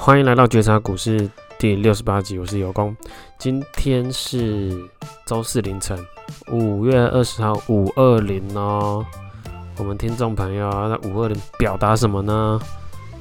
[0.00, 1.28] 欢迎来到觉察股市
[1.58, 2.96] 第六十八集，我是尤工。
[3.36, 4.88] 今天是
[5.26, 5.98] 周四凌晨，
[6.52, 9.04] 五月二十号五二零哦。
[9.76, 12.58] 我们听众朋友啊在五二零表达什么呢？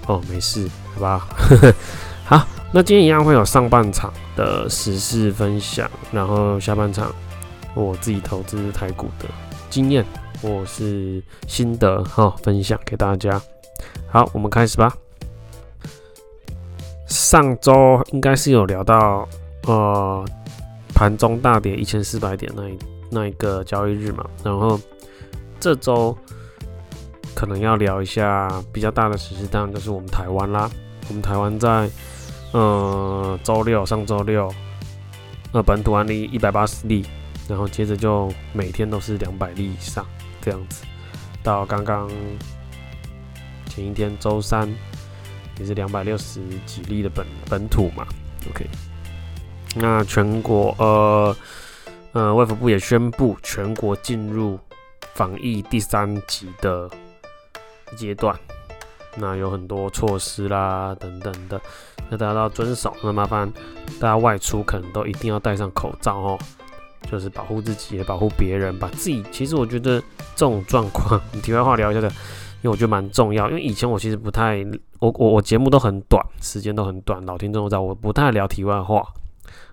[0.06, 1.28] 哦，没事，好吧。
[2.24, 7.14] 好，那今天一样会有上半场的时事分享，然后下半场
[7.74, 9.26] 我自己投资台股的
[9.70, 10.06] 经验，
[10.42, 13.42] 我是心得哈、哦，分享给大家。
[14.08, 14.96] 好，我们开始吧。
[17.08, 19.28] 上周应该是有聊到，
[19.64, 20.26] 呃，
[20.94, 22.78] 盘中大跌一千四百点那一
[23.10, 24.78] 那一个交易日嘛，然后
[25.58, 26.16] 这周
[27.34, 30.70] 可能要聊一下比较大的时事，当然就是我们台湾啦。
[31.08, 31.90] 我们台湾在
[32.52, 34.54] 呃周六上周六，
[35.54, 37.06] 呃本土案例一百八十例，
[37.48, 40.06] 然后接着就每天都是两百例以上
[40.42, 40.84] 这样子，
[41.42, 42.10] 到刚刚
[43.68, 44.70] 前一天周三。
[45.60, 48.06] 也是两百六十几例的本本土嘛
[48.50, 48.66] ，OK。
[49.76, 51.36] 那全国呃
[52.14, 54.60] 呃，卫福部也宣布全国进入
[55.14, 56.90] 防疫第三级的
[57.96, 58.36] 阶段，
[59.16, 61.62] 那有很多措施啦等等的，
[62.10, 62.96] 那大家都要遵守。
[63.04, 63.52] 那麻烦
[64.00, 66.40] 大家外出可能都一定要戴上口罩哦，
[67.12, 69.24] 就是保护自己也保护别人，把自己。
[69.32, 70.00] 其实我觉得
[70.36, 72.12] 这种状况，你 题外话聊一下的。
[72.62, 74.66] 因为我觉得蛮重要，因为以前我其实不太，
[75.00, 79.06] 我我我节目都很短，时间都很短，老听众都知道我不太聊题外话。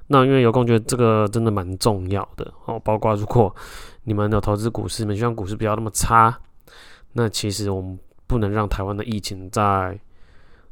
[0.06, 3.54] 那因为有空觉得这个真的蛮重要的哦，包括如果
[4.02, 6.38] 你们有投资股市，你们希望股市不要那么差，
[7.12, 9.98] 那其实我们不能让台湾的疫情再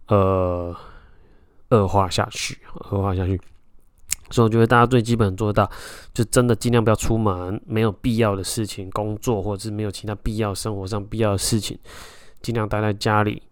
[0.08, 0.76] 呃
[1.70, 2.58] 恶化下去，
[2.90, 3.40] 恶化下去。
[4.32, 5.70] 所以我觉得大家最基本做到，
[6.14, 11.78] 就真的尽量不要出门，没有必要的事情，工作或者是没有其他必要生活上必要的事情，
[12.40, 13.42] 尽量待在家里。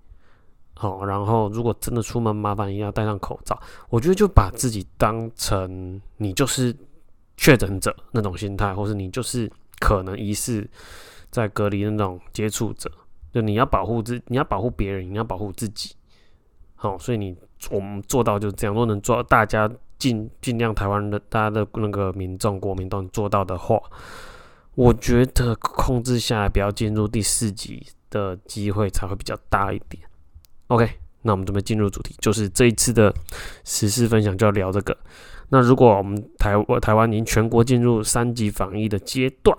[0.72, 3.60] 好，然后如果真的出门，麻烦一定要戴上口罩。
[3.90, 6.74] 我觉得就把自己当成你就是
[7.36, 10.66] 确诊者那种心态，或是你就是可能疑似
[11.30, 12.90] 在隔离的那种接触者，
[13.34, 15.94] 就你要保护自，你要保护别人，你要保护自己。
[16.74, 17.36] 好，所以你
[17.70, 19.70] 我们做到就是这样，若能做到大家。
[20.00, 23.78] 尽尽量台湾的大家的那个民众国民都能做到的话，
[24.74, 30.02] 我觉得控制下来，不要进入第四级的机会才会比较大一点。
[30.68, 30.88] OK，
[31.22, 33.14] 那我们准备进入主题，就是这一次的
[33.64, 34.96] 时事分享就要聊这个。
[35.50, 39.54] 那如果我们台台湾已经全国进入三级防疫的阶段，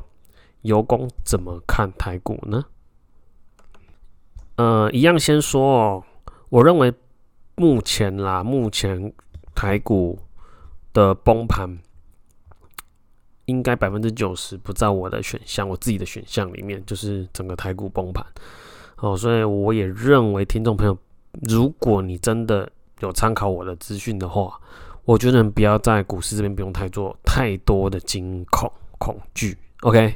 [0.64, 2.66] 尤工怎么看台股呢？
[4.56, 6.04] 呃，一样先说哦，
[6.50, 6.92] 我认为
[7.56, 9.14] 目前啦，目前
[9.54, 10.18] 台股。
[10.94, 11.78] 的崩盘
[13.46, 18.26] 应该百分之九十不在我的选项，我自己的选项里面就是整个台股崩盘
[18.98, 20.98] 哦，所以我也认为听众朋友，
[21.42, 24.60] 如果你真的有参考我的资讯的话，
[25.04, 30.16] 我觉得不要在股市这边不用太做太多的惊恐恐惧，OK？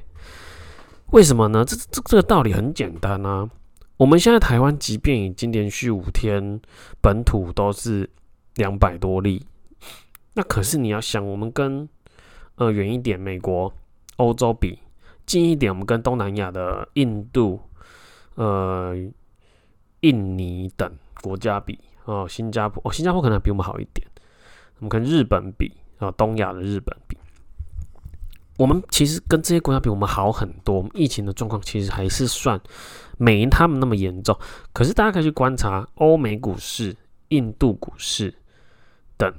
[1.11, 1.65] 为什么呢？
[1.65, 3.49] 这这这个道理很简单啊，
[3.97, 6.61] 我们现在台湾即便已经连续五天
[7.01, 8.09] 本土都是
[8.55, 9.45] 两百多例。
[10.35, 11.89] 那可是你要想，我们跟
[12.55, 13.73] 呃远一点美国、
[14.17, 14.79] 欧洲比，
[15.25, 17.59] 近一点我们跟东南亚的印度、
[18.35, 18.95] 呃
[20.01, 20.91] 印尼等
[21.21, 24.05] 国家比哦，新加坡哦，新加坡可能比我们好一点。
[24.77, 27.17] 我们跟日本比啊，东亚的日本比，
[28.57, 30.75] 我们其实跟这些国家比，我们好很多。
[30.75, 32.59] 我们疫情的状况其实还是算
[33.17, 34.37] 没他们那么严重。
[34.73, 36.95] 可是大家可以去观察欧美股市、
[37.29, 38.35] 印度股市
[39.17, 39.33] 等。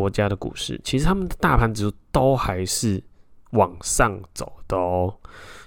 [0.00, 3.02] 国家的股市，其实他们的大盘指数都还是
[3.50, 5.14] 往上走的哦，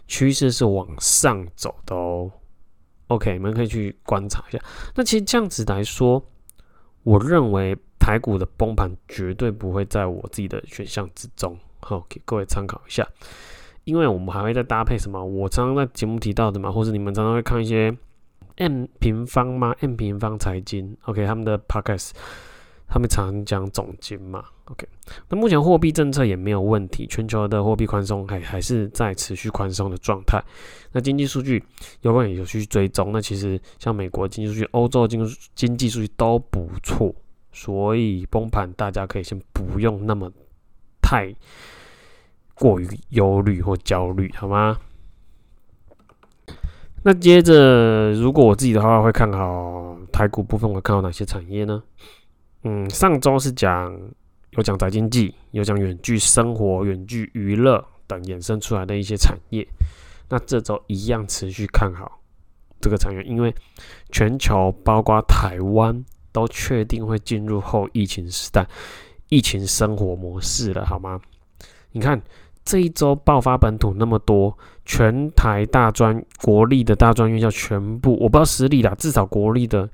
[0.08, 2.32] 趋势是往上走的哦。
[3.08, 4.60] OK，你们可以去观察一下。
[4.96, 6.26] 那其实这样子来说，
[7.04, 11.56] 我认为台股的崩盘绝对不会在我自己的选项之中。
[11.82, 13.08] 好，给各位参考一下。
[13.84, 15.24] 因为我们还会再搭配什么？
[15.24, 17.96] 我常常在节目提到的嘛，或者你们常常会看一些
[18.56, 22.12] M 平方吗？M 平方财经，OK，他们的 Podcast。
[22.94, 24.88] 他们常讲总经嘛，OK，
[25.28, 30.40] 那目前货币政策也没有问题，全球的货币宽松还还是在持续宽松的状态。
[30.92, 31.64] 那经济数据
[32.02, 37.12] 有关也有去追踪，那其实像美国经济数据、欧洲经经济数据都不错，
[37.52, 40.32] 所以崩盘大家可以先不用那么
[41.02, 41.34] 太
[42.54, 44.78] 过于忧虑或焦虑，好吗？
[47.02, 51.82] 那接着，如果我自己的话，会看好台股部分，会看好哪些产业呢？
[52.64, 53.94] 嗯，上周是讲
[54.52, 59.68] 有讲宅经济，有讲远距生活、远距娱乐等衍生出来的一些产业。
[60.30, 62.20] 那这周一样持续看好
[62.80, 63.54] 这个产业，因为
[64.12, 68.66] 全球包括台湾都确定会进入后疫情时代、
[69.30, 71.20] 疫情生活模式了，好吗？
[71.92, 72.20] 你看
[72.64, 79.88] 这一周爆发本土那么多，全台大专国立的大专院校全部，我不知道实力啦，至少国立的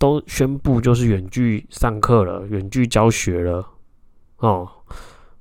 [0.00, 3.64] 都宣布就是远距上课了，远距教学了，
[4.38, 4.66] 哦。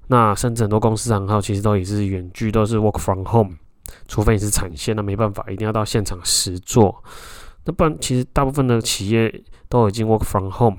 [0.08, 3.56] 那甚至很多公司账号其实都也是远距，都是 work from home，
[4.08, 7.02] 除非你是产线，那没办法，一定要到现场实做。
[7.64, 10.78] 那不然，其实大部分的企业都已经 work from home，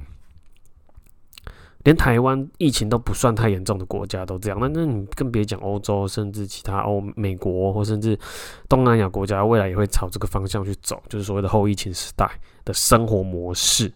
[1.85, 4.59] 连台湾疫情都不算太严重的国家都这样。
[4.61, 8.19] 那那你更别讲欧洲，甚至其他欧美国或甚至
[8.69, 12.31] 东南亚国家，未来也会朝这个方向去走，就是所谓的后疫情时代
[12.65, 13.93] 的生活模式。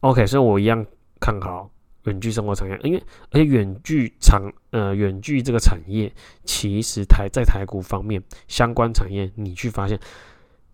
[0.00, 0.84] OK，所以我一样
[1.20, 1.70] 看好。
[2.04, 3.02] 远距生活产业，因为
[3.32, 6.10] 而且远距长呃远距这个产业，
[6.42, 9.98] 其实台在台股方面相关产业，你去发现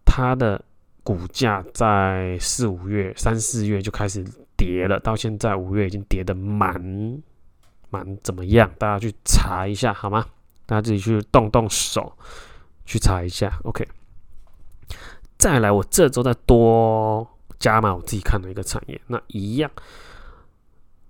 [0.05, 0.62] 它的
[1.03, 4.25] 股价在四五月、三四月就开始
[4.56, 7.23] 跌了，到现在五月已经跌的蛮
[7.91, 8.71] 蛮怎么样？
[8.79, 10.27] 大家去查一下好吗？
[10.67, 12.12] 大家自己去动动手
[12.85, 13.53] 去查一下。
[13.65, 13.87] OK，
[15.37, 17.27] 再来，我这周再多
[17.59, 19.71] 加码我自己看的一个产业，那一样。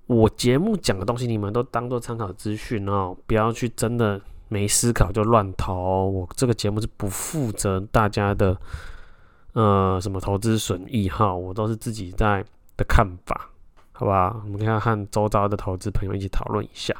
[0.07, 6.11] 我节目讲的东西，你们都当做参考资讯哦，不要去真的没思考就乱投。
[6.11, 8.55] 我这个节目是不负责大家的，
[9.55, 12.45] 呃，什么投资损益哈，我都是自己在
[12.77, 13.51] 的看法，
[13.93, 14.41] 好吧？
[14.45, 16.95] 我们可以和周遭的投资朋友一起讨论一下。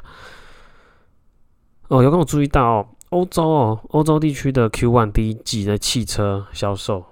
[1.87, 7.05] 哦，有跟我注意到哦，欧洲哦，欧洲地区的 Q1 第一季的汽车销售，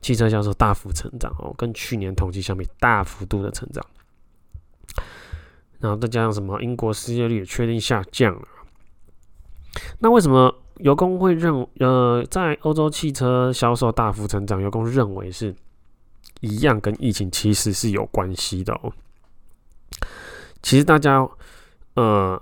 [0.00, 3.84] 汽车销售大幅成长哦，跟去年同期相比，大幅度的成长。
[5.80, 6.60] 然后再加上什么？
[6.62, 8.42] 英国失业率也确定下降了。
[10.00, 15.54] 那为什么油工会认呃，在欧洲汽车销售大幅成长，油工认为是
[16.40, 18.92] 一样跟疫情其实是有关系的哦。
[20.62, 21.26] 其实大家
[21.94, 22.40] 呃，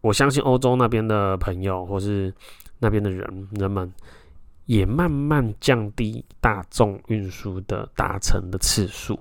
[0.00, 2.32] 我相信欧洲那边的朋友或是
[2.78, 3.92] 那边的人人们，
[4.66, 9.18] 也慢慢降低大众运输的搭乘的次数。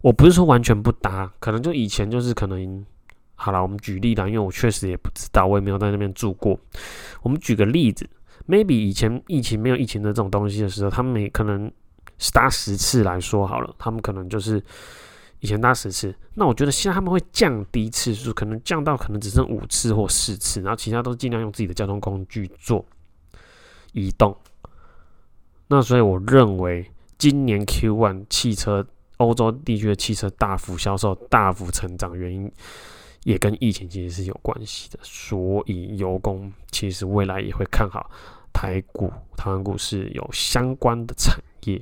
[0.00, 2.84] 我不是说完全不搭，可能就以前就是可能，
[3.34, 6.58] 好了，我们举例啦，因为我确实也不知道，我也没有在那边住过。
[7.22, 8.08] 我们举个例子
[8.46, 11.72] ，maybe 以前疫情没有疫情的这种东西的时候，他们也可能
[12.32, 14.62] 搭十次来说好了，他们可能就是
[15.40, 22.84] 以前搭十次，那我觉得现在他们会降低次数，可能降到可能只剩五次或四次，然后其他都尽量用自己的交通工具做
[23.92, 24.36] 移动。
[25.68, 28.86] 那所以我认为今年 Q1 汽车。
[29.18, 32.50] 欧洲地区的汽车大幅销售、大幅成长，原因
[33.22, 34.98] 也跟疫情其实是有关系的。
[35.04, 38.10] 所以，油工其实未来也会看好
[38.52, 41.80] 台股、台湾股市有相关的产业。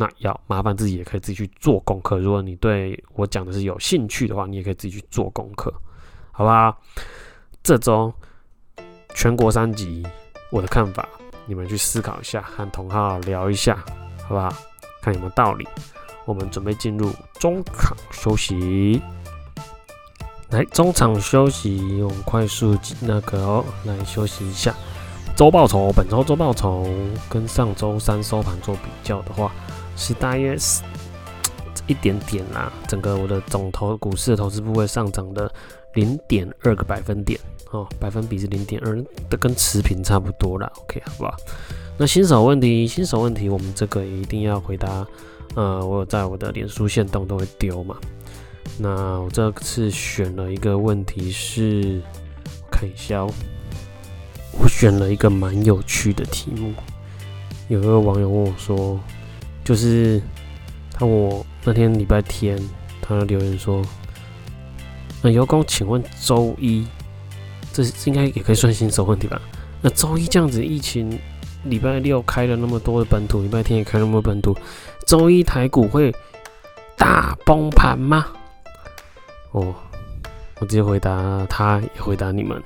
[0.00, 2.18] 那要麻烦自己也可以自己去做功课。
[2.18, 5.74] 如果你对我讲的是有兴趣的话，你也可以自己去做功课，
[6.30, 6.80] 好不好？
[7.64, 8.14] 这周
[9.12, 10.06] 全国三级，
[10.52, 11.08] 我的看法，
[11.46, 13.84] 你们去思考一下，和同好聊一下，
[14.22, 14.48] 好不好？
[15.02, 15.66] 看有没有道理。
[16.24, 17.10] 我们准备进入
[17.40, 19.02] 中场休息，
[20.50, 24.72] 来中场休息，我们快速那个哦，来休息一下。
[25.34, 26.86] 周报酬，本周周报酬
[27.28, 29.52] 跟上周三收盘做比较的话，
[29.98, 30.82] 是大约是
[31.86, 32.72] 一点点啦。
[32.86, 35.52] 整个我的总投股市的投资部位上涨的
[35.94, 37.38] 零点二个百分点
[37.72, 40.70] 哦，百分比是零点二，的跟持平差不多啦。
[40.82, 41.36] OK，好不好？
[41.98, 45.06] 那新手问题，新手问题，我们这个也一定要回答。
[45.54, 47.96] 呃，我有在我的脸书线动都会丢嘛。
[48.78, 52.00] 那我这次选了一个问题是，
[52.70, 53.30] 看一下哦，
[54.60, 56.72] 我选了一个蛮有趣的题目。
[57.66, 59.00] 有一个网友问我说，
[59.68, 60.18] 就是
[60.90, 62.58] 他我那天礼拜天，
[63.02, 63.84] 他留言说，
[65.20, 66.86] 那油工，请问周一，
[67.70, 69.38] 这应该也可以算新手问题吧？
[69.82, 71.18] 那周一这样子疫情，
[71.64, 74.56] 礼拜六开了那么多的本土，礼拜天也开了那么多本土。
[75.06, 76.14] 周一台股会
[76.96, 78.24] 大崩盘吗？
[79.50, 79.74] 哦，
[80.60, 82.58] 我直接回答他，也回答你们。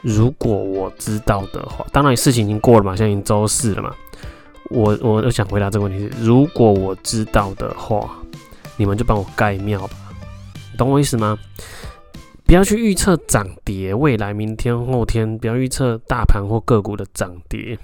[0.00, 3.94] 如果我知道的话，当然事情已经过了嘛，现在已经周四了嘛。
[4.70, 8.16] 我我我想回答这个问题是：如果我知道的话，
[8.76, 9.96] 你们就帮我盖庙吧。
[10.76, 11.38] 懂我意思吗？
[12.44, 17.78] 不要去预测涨跌，未来明天后天不要预测大盘或个股的涨跌。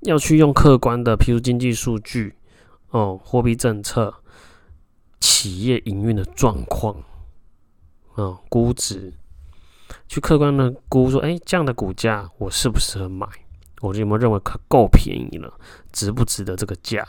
[0.00, 2.34] 要去用客观的，譬如经济数据，
[2.90, 4.14] 哦，货币政策、
[5.20, 6.96] 企业营运的状况，
[8.14, 9.12] 哦，估值，
[10.08, 13.26] 去客观的估说，哎，这样的股价我适不适合买？
[13.80, 15.52] 我就有没有认为可够便宜了，
[15.92, 17.06] 值不值得这个价？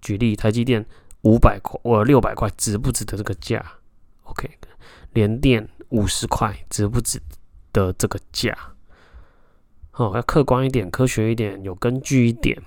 [0.00, 0.84] 举例，台积电
[1.22, 3.64] 五百块，我六百块，值不值得这个价
[4.22, 4.48] ？OK，
[5.12, 7.20] 联电五十块，值不值
[7.72, 8.56] 得这个价？
[9.92, 12.60] 哦，要客观一点，科学一点，有根据一点，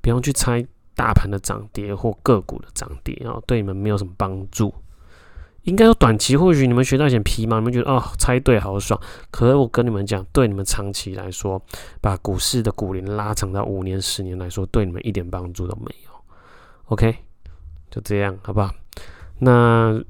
[0.00, 0.64] 不用去猜
[0.94, 4.74] 大盘的涨跌或个股的涨跌啊，对你们没有什么帮助。
[5.64, 9.00] 应该说短期或许你们学到一点皮毛，你们觉得哦猜对好爽。
[9.30, 11.62] 可是我跟你们讲，对你们长期来说，
[12.00, 16.10] 把股市的股龄拉长到五年、十年来说，对你们一点帮助都没有。
[16.86, 17.14] OK，
[17.90, 18.74] 就这样，好不好？
[19.38, 20.02] 那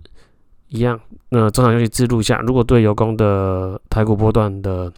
[0.68, 2.38] 一样，那中场休息记录一下。
[2.38, 4.90] 如果对油工的台股波段的，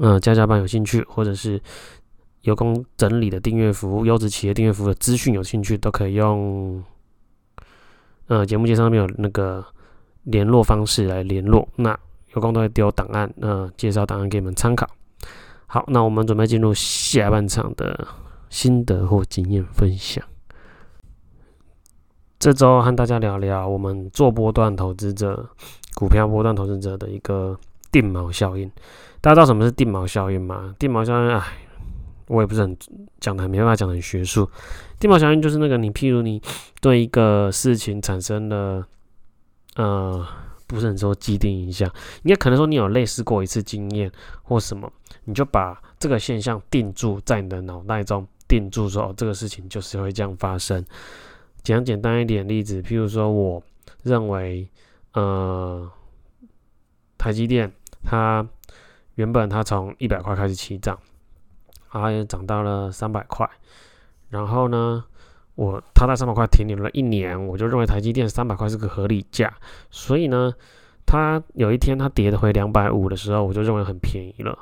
[0.00, 1.60] 呃，加加班有兴趣，或者是
[2.42, 6.82] 油工整理的订阅服务、优质企业订阅服务的资讯有兴趣，都可以用。
[8.30, 9.64] 呃，节目介绍上面有那个
[10.22, 11.98] 联络方式来联络，那
[12.32, 14.88] 有空都会丢档案，呃，介绍档案给你们参考。
[15.66, 18.06] 好，那我们准备进入下半场的
[18.48, 20.24] 心得或经验分享。
[22.38, 25.50] 这周和大家聊聊我们做波段投资者、
[25.96, 27.58] 股票波段投资者的一个
[27.90, 28.70] 定锚效应。
[29.20, 30.76] 大家知道什么是定锚效应吗？
[30.78, 31.42] 定锚效应，哎，
[32.30, 32.76] 我也不是很
[33.18, 34.48] 讲的，没办法讲的很学术。
[35.00, 36.40] 定锚效应就是那个，你譬如你
[36.80, 38.86] 对一个事情产生了，
[39.74, 40.24] 呃，
[40.68, 41.90] 不是很说既定印象，
[42.22, 44.10] 应该可能说你有类似过一次经验
[44.42, 44.90] 或什么，
[45.24, 50.84] 你就把这个现象定住在你的脑袋中，定住说，哦，这个事情就是会这样发生。
[51.64, 53.60] 讲简单一点例子，譬如说，我
[54.04, 54.68] 认为，
[55.14, 55.90] 呃，
[57.18, 57.72] 台积电
[58.04, 58.46] 它
[59.16, 60.98] 原本它从一百块开始起涨，
[61.92, 63.48] 然后也涨到了三百块。
[64.28, 65.04] 然后呢，
[65.54, 69.52] 我它在三百块停留了一年，我就认为台积电三百块是个合理价。
[69.90, 70.52] 所以呢，
[71.04, 74.58] 它有一天它跌回两百五的时候，我就认为很便宜了。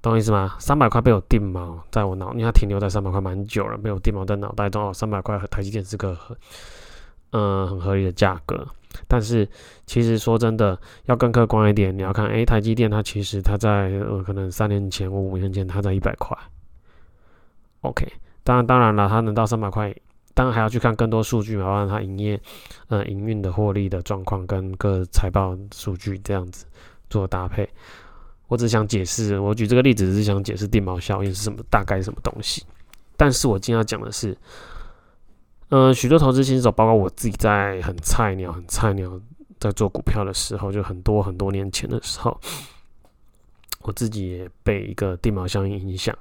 [0.00, 0.56] 懂我意思吗？
[0.58, 4.88] 三百块被我定锚在我脑，因为它停留在三百块蛮久了，被我定锚在脑袋中。
[4.88, 6.36] 哦，三百块和台积电是个很
[7.32, 8.66] 嗯、很合理的价格。
[9.06, 9.48] 但是
[9.86, 16.36] 其实说真的，要更客观一点，你要看，诶，台积电它其实它在呃可能三年前或五年前它在一百块。
[17.82, 18.06] OK，
[18.42, 19.94] 当然当然了，它能到三百块，
[20.34, 22.40] 当然还要去看更多数据嘛，包括它营业、
[22.88, 26.66] 呃营运的获利的状况跟各财报数据这样子
[27.08, 27.68] 做搭配。
[28.48, 32.64] 我只想解释，我举这个例子只是想解释定锚效应是什么，大概什么东西。
[33.14, 34.36] 但是我今天要讲的是，
[35.70, 39.20] 呃，许多投资新手，包括我自己，在很菜鸟、很菜鸟
[39.60, 42.40] 在做股票的时候，就很多很多年前的时候，
[43.82, 46.16] 我自己也被一个地锚效应影响。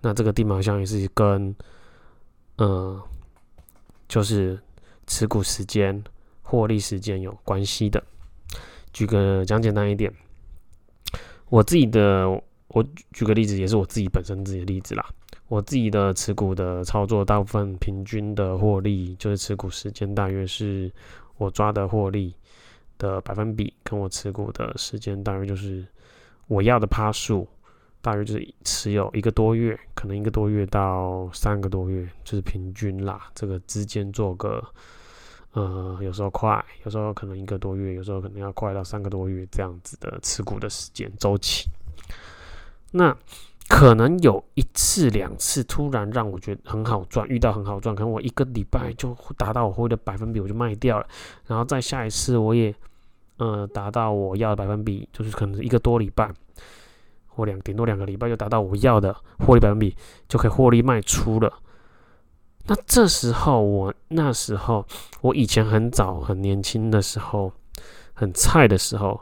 [0.00, 1.54] 那这个地锚效应是跟，
[2.56, 3.02] 呃，
[4.06, 4.56] 就是
[5.08, 6.04] 持股时间、
[6.42, 8.00] 获利时间有关系的。
[8.92, 10.12] 举个讲简单一点，
[11.48, 12.28] 我自己的，
[12.68, 15.04] 我举个例子，也是我自己本身自己的例子啦。
[15.54, 20.90] 我自己的持股的操作，大部分平均的获利，就是持股时间大约是
[21.36, 22.34] 我抓的获利
[22.98, 25.86] 的百分比，跟我持股的时间大约就是
[26.48, 27.46] 我要的趴数。
[28.02, 33.30] 大约就是持有一个多月，可能一个多月到三个多月，就是平均啦。
[33.32, 34.62] 这个之间做个，
[35.52, 41.66] 呃，有时候快，有时候可能一个多月，有时候可能要快到三个多月这样子的持股的时间周期。
[42.90, 43.16] 那
[43.68, 51.06] 可能有一次两次突然让我觉得很好赚，遇到很好赚，可能我一个礼拜就达到我获利的百分比，我就卖掉了。
[51.46, 52.74] 然后再下一次我也，
[53.38, 56.32] 呃，达到我要的百分比，就是可能一个多礼拜。
[57.36, 59.96] 或两顶多两个礼拜就达到我要的获利百分比，
[60.28, 61.52] 就可以获利卖出了。
[62.66, 64.86] 那这时候我那时候
[65.20, 67.52] 我以前很早很年轻的时候，
[68.12, 69.20] 很菜的时候，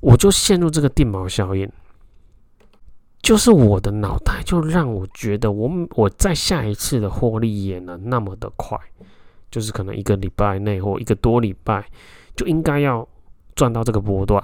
[0.00, 1.72] 我就陷入这个定锚效应，
[3.22, 8.78] 就是我的脑袋就让我觉得我我在下一次的获利也能那么的快，
[9.50, 11.86] 就是可能一个礼拜内或一个多礼拜
[12.34, 13.06] 就应该要
[13.54, 14.42] 赚到这个波段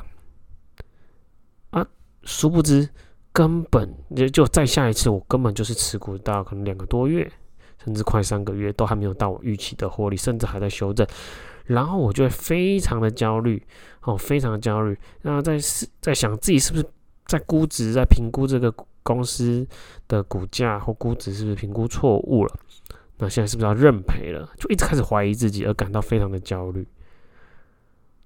[1.71, 1.87] 啊。
[2.23, 2.89] 殊不知，
[3.33, 7.31] 根本就就再下一次，我根本就是持股到可能两个多月，
[7.83, 11.07] 甚至快三个月，都还没有到我预期的获利，甚至还在修正，
[11.65, 13.67] 然后我就会非常的焦虑，
[14.03, 15.57] 哦，非常的焦虑，然后在
[16.01, 16.85] 在想自己是不是
[17.27, 19.67] 在估值，在评估这个公司
[20.09, 22.59] 的股价或估值是不是评估错误了？
[23.19, 24.53] 那现在是不是要认赔了？
[24.59, 26.87] 就一直开始怀疑自己，而感到非常的焦虑。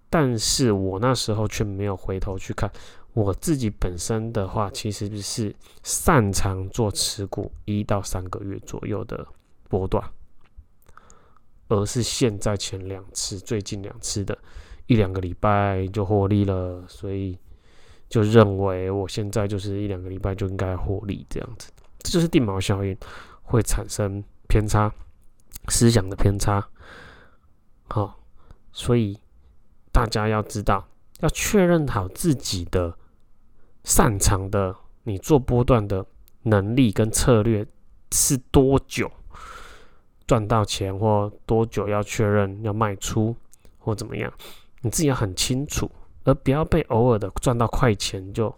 [0.08, 2.70] 但是我那时候却没有回头去看。
[3.12, 9.26] 我自己本身的话，其实是擅长做持股一到三个月左右的
[9.68, 10.04] 波段，
[11.68, 14.36] 而是现在前两次、最近两次的
[14.86, 17.36] 一两个礼拜就获利了，所以
[18.10, 22.94] 就认为我现在就是一两个礼拜就应该获利这样子，这就是定锚效应。
[23.42, 24.94] 会产生偏差，
[25.70, 26.64] 思想的偏差。
[27.88, 28.20] 好，
[28.70, 29.18] 所以
[29.90, 30.86] 大家要知道，
[31.18, 32.96] 要确认好自己的
[33.82, 36.06] 擅长的，你做波段的
[36.42, 37.66] 能力跟策略
[38.12, 39.10] 是多久
[40.28, 43.34] 赚到钱，或多久要确认要卖出，
[43.80, 44.32] 或怎么样，
[44.82, 45.90] 你自己要很清楚，
[46.30, 48.54] 而不要被偶尔的赚到快钱就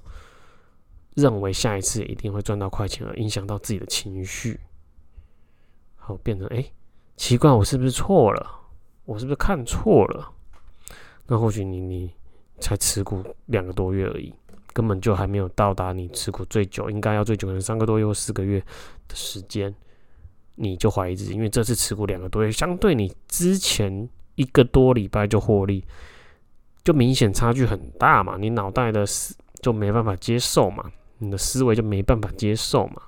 [1.15, 4.61] 认为下一次一定会赚到快钱，而影响到自己的情绪。
[5.97, 6.65] 好，变成哎、
[7.17, 8.61] 奇怪，我是不是错了？
[9.07, 10.31] 我是不是看错了？
[11.27, 12.11] 那或许你你
[12.61, 14.35] 才持股两个多月而已，
[14.75, 18.61] 根本就还没有到达你持股最久，应该要最久的三个多月或四个月
[19.09, 19.75] 的时间，
[20.57, 25.85] 你就怀疑自己，因为这次持股两个多月，相对你之前一个多礼拜就获利，
[26.85, 33.03] 就明显差距很大嘛，你脑袋的思就没办法接受嘛，你的思维就没办法接受嘛。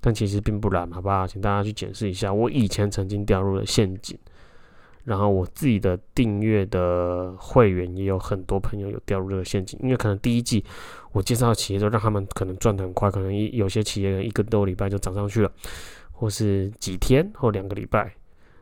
[0.00, 1.26] 但其实并不然，好不好？
[1.26, 4.18] 请大家去检视一下，我以前曾经掉入了陷阱。
[5.04, 10.62] 然后我自己的订阅的会员也有很多朋友有掉入这个陷阱，因为可能第一季
[11.12, 15.50] 我介绍的企业都让他们可能赚得很快，可能一有些企业一个多礼拜就涨上去了，
[16.12, 18.14] 或是几天或两个礼拜。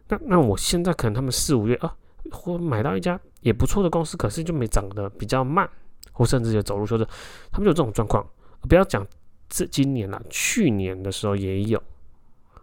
[0.08, 1.94] 那那我现在可能他们四五月啊，
[2.30, 5.68] 或买到一家也不错的公司，可是就没涨得比较慢，
[6.12, 7.06] 或甚至有走路说是
[7.50, 8.26] 他们有这种状况。
[8.68, 9.06] 不要讲
[9.48, 11.82] 这今年了，去年的时候也有。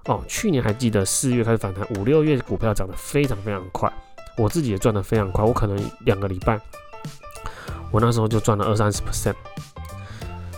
[0.06, 3.92] 哦，去年还记得四月开始反弹，五六月股票涨得非常非常快，
[4.38, 5.44] 我自己也赚得非常快。
[5.44, 6.60] 我可能两个礼拜，
[7.92, 9.34] 我那时候就赚了二三十 percent，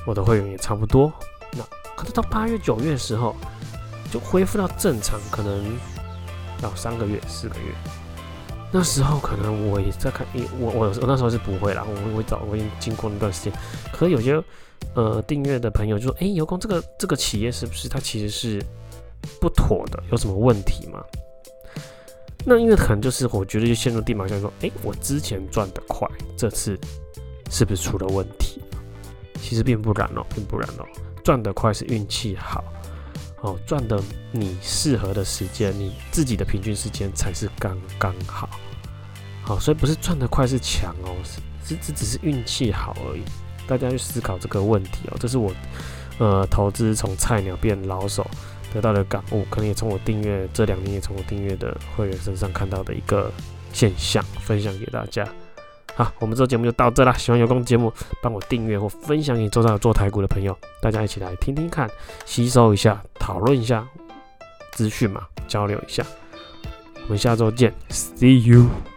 [0.06, 1.14] 我的会员也差不多。
[1.54, 1.64] 那
[1.96, 3.34] 可是到八月九月的时候，
[4.12, 5.78] 就恢复到正常，可能
[6.62, 7.74] 要三个月、四个月。
[8.72, 10.26] 那时候可能我也在看，
[10.60, 13.54] 我我我那时候是不会啦，我我早我已经经过那段时间。
[13.92, 14.42] 可是有些
[14.94, 18.64] 呃订阅的朋友就说：“哎、欸，油工这个这个企业是不是它其实是？”
[19.42, 21.04] 不妥的，有什么问题吗？
[22.46, 26.80] 那因为可能就是我觉得就陷入地马上说，哎、我之前赚得快，这次
[27.50, 28.62] 是不是出了问题？
[29.42, 30.86] 其实并不然哦，并不然哦，
[31.24, 32.64] 赚得快是运气好
[33.42, 38.48] 哦，赚的你适合的时间，你自己的平均时间才是刚刚好。
[39.48, 41.40] 好，所以不是赚得快是强哦，是
[41.82, 43.24] 这只是运气好而已。
[43.66, 45.50] 大家去思考这个问题哦，这是我
[46.18, 48.30] 呃投资从菜鸟变老手。
[48.74, 53.32] 得到的感悟，可能也从我订阅这两年，也从我订阅的会员身上看到的一个
[53.72, 55.26] 现象，分享给大家。
[55.96, 57.14] 好，我们这节目就到这啦。
[57.14, 61.90] 喜欢有功节目，帮我订阅或分享给周遭有做台股的朋友，大家一起来听听看，
[62.26, 63.88] 吸收一下，讨论一下
[64.74, 66.06] 资讯嘛，交流一下。
[67.06, 68.97] 我们下周见，See you。